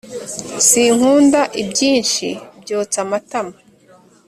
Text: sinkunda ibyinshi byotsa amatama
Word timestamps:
sinkunda 0.67 1.41
ibyinshi 1.61 2.27
byotsa 2.61 2.97
amatama 3.05 3.55